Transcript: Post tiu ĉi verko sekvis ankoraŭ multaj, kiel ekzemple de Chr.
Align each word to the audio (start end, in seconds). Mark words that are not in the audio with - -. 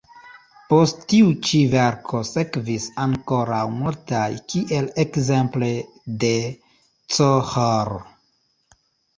Post 0.69 1.03
tiu 1.11 1.27
ĉi 1.49 1.59
verko 1.73 2.21
sekvis 2.29 2.87
ankoraŭ 3.03 3.59
multaj, 3.75 4.23
kiel 4.55 4.89
ekzemple 5.05 5.71
de 6.25 6.33
Chr. 7.15 8.05